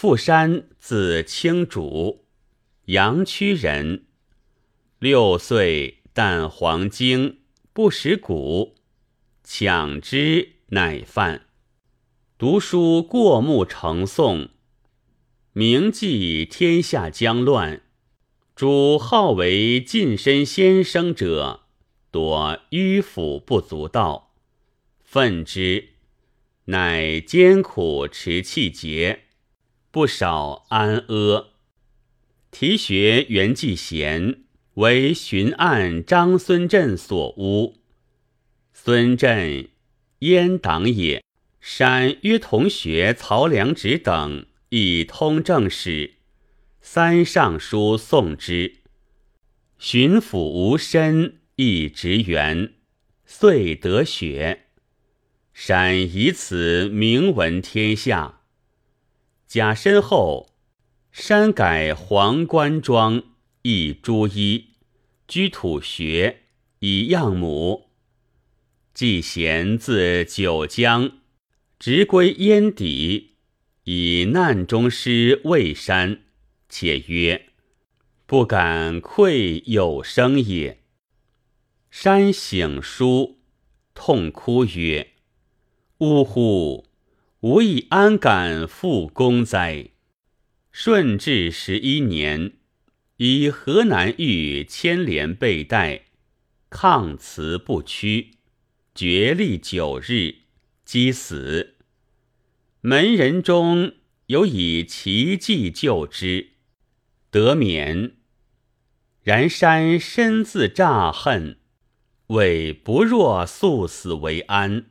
[0.00, 2.24] 富山字清主，
[2.84, 4.04] 阳曲人。
[5.00, 7.40] 六岁啖黄精，
[7.72, 8.76] 不识谷，
[9.42, 11.46] 抢之乃饭。
[12.38, 14.50] 读书过目成诵，
[15.52, 17.82] 名记天下将乱。
[18.54, 21.62] 主好为近身先生者，
[22.12, 24.32] 多迂腐不足道，
[25.02, 25.88] 愤之，
[26.66, 29.24] 乃艰苦持气节，
[29.98, 31.48] 不少安阿。
[32.52, 34.42] 题学袁继贤。
[34.74, 37.74] 为巡按张孙振所诬，
[38.72, 39.68] 孙振
[40.20, 41.24] 阉党也。
[41.60, 46.12] 山约同学曹良直等以通政史，
[46.80, 48.76] 三尚书送之。
[49.80, 52.74] 巡抚吴申亦职员，
[53.26, 54.66] 遂得学。
[55.52, 58.37] 山以此名闻天下。
[59.48, 60.50] 甲申后，
[61.10, 63.22] 山改黄冠庄，
[63.62, 64.74] 亦朱衣。
[65.26, 66.42] 居土学
[66.80, 67.88] 以样母，
[68.92, 71.12] 季贤自九江，
[71.78, 73.36] 直归燕底，
[73.84, 76.20] 以难中师魏山，
[76.68, 77.46] 且曰
[78.26, 80.82] ：“不敢愧有生也。”
[81.90, 83.38] 山醒书，
[83.94, 85.12] 痛哭曰
[86.00, 86.87] ：“呜呼！
[87.40, 89.90] 吾以安敢复功哉？”
[90.72, 92.52] 顺治十一年。
[93.20, 96.02] 以河南豫牵连被带，
[96.70, 98.30] 抗辞不屈，
[98.94, 100.36] 决力九日，
[100.84, 101.74] 击死。
[102.80, 103.94] 门人中
[104.26, 106.50] 有以奇计救之，
[107.32, 108.12] 得免。
[109.24, 111.58] 然山深自诈恨，
[112.28, 114.86] 谓不若速死为安。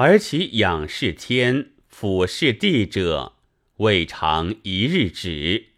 [0.00, 3.32] 而其仰视天，俯视地者，
[3.78, 5.70] 未尝一日止。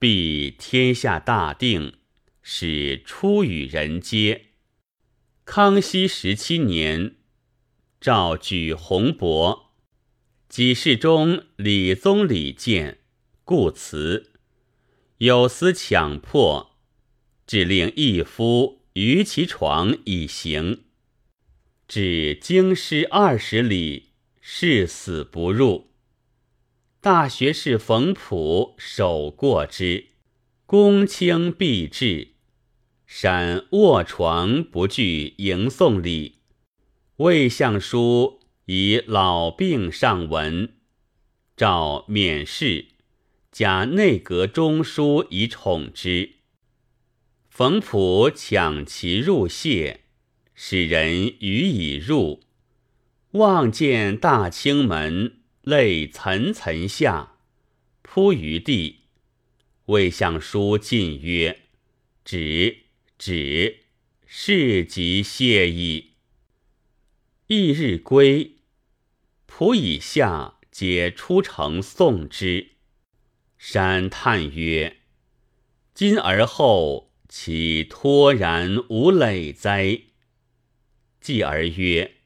[0.00, 1.92] 必天下大定，
[2.42, 4.46] 使出与人皆。
[5.44, 7.14] 康熙十七年，
[8.00, 9.72] 诏举洪伯，
[10.48, 12.98] 己世中李宗礼见，
[13.44, 14.32] 故辞。
[15.18, 16.74] 有司强迫，
[17.46, 20.80] 只令一夫于其床以行。
[21.94, 25.90] 至京师二十里，誓死不入。
[27.02, 30.06] 大学士冯溥守过之，
[30.64, 32.28] 公卿必至。
[33.04, 36.38] 闪卧床不惧迎送礼。
[37.16, 40.72] 魏相书以老病上文，
[41.54, 42.86] 诏免事，
[43.50, 46.36] 加内阁中书以宠之。
[47.50, 50.01] 冯溥抢其入谢，
[50.64, 52.40] 使人予以入，
[53.32, 55.40] 望见大清门。
[55.62, 57.32] 泪涔涔下，
[58.02, 59.00] 扑于地。
[59.86, 61.62] 魏相书进曰
[62.24, 62.76] ：“止，
[63.18, 63.78] 止，
[64.24, 66.12] 事即谢矣。”
[67.48, 68.58] 翌日归，
[69.48, 72.68] 仆以下皆出城送之。
[73.58, 74.98] 山叹曰
[75.92, 80.02] ：“今而后，岂脱然无累哉？”
[81.22, 82.16] 继而曰。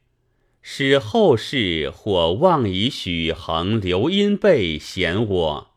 [0.63, 5.71] 使后世或妄以许衡、刘因辈嫌我，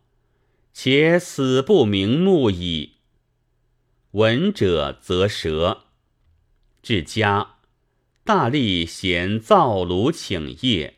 [0.74, 2.94] 且死不瞑目矣。
[4.14, 5.84] 闻者则舌。
[6.82, 7.58] 至家，
[8.24, 10.96] 大力咸灶炉请业。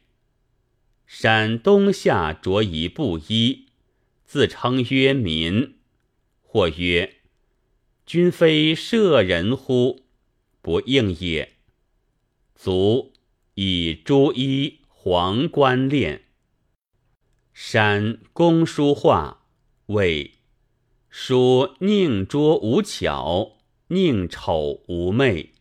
[1.06, 3.66] 山东下着一布衣，
[4.24, 5.76] 自称曰民。
[6.42, 7.16] 或曰
[8.06, 10.04] ：“君非舍人乎？”
[10.64, 11.56] 不应也。
[12.64, 13.14] 卒。
[13.56, 16.26] 以朱衣黄冠练。
[17.54, 19.46] 山公书画，
[19.88, 20.36] 谓
[21.10, 23.58] 书宁拙无巧，
[23.88, 25.54] 宁丑无媚，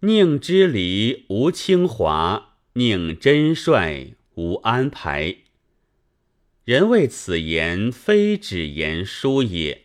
[0.00, 5.36] 宁知礼无清华，宁真率无安排。
[6.64, 9.84] 人谓此言非只言书也。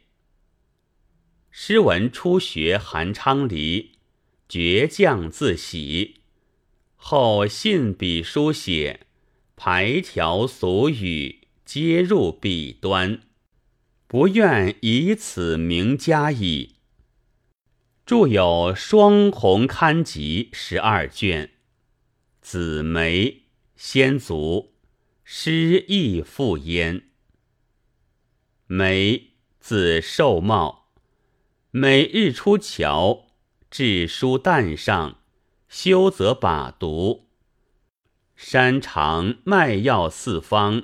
[1.49, 3.91] 诗文初学韩昌黎，
[4.49, 6.20] 倔强自喜。
[7.03, 9.01] 后信笔书写，
[9.55, 13.23] 排条俗语，皆入笔端，
[14.07, 16.75] 不愿以此名家矣。
[18.05, 21.49] 著有《双红刊集》十二卷，
[22.39, 23.45] 子梅
[23.75, 24.75] 先族，
[25.23, 27.07] 诗亦复焉。
[28.67, 30.91] 梅字寿茂，
[31.71, 33.25] 每日出桥，
[33.71, 35.20] 置书担上。
[35.71, 37.29] 修则把读，
[38.35, 40.83] 山长卖药四方，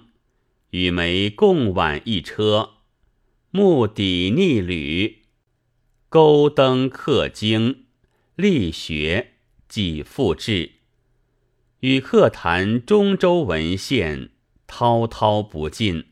[0.69, 2.69] 与梅共挽一车，
[3.51, 5.24] 目砥逆旅，
[6.07, 7.84] 钩灯刻经，
[8.36, 9.34] 力学
[9.68, 10.72] 即复志。
[11.81, 14.30] 与客谈中州文献，
[14.68, 16.06] 滔滔不尽。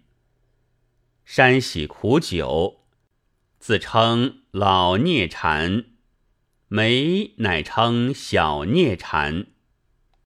[1.24, 2.82] 山喜苦酒，
[3.58, 5.86] 自称老聂禅，
[6.68, 9.46] 梅乃称小涅禅。